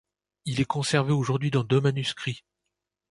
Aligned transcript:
Il 0.45 0.59
est 0.59 0.65
conservé 0.65 1.13
aujourd'hui 1.13 1.51
dans 1.51 1.63
deux 1.63 1.79
manuscrits. 1.79 2.43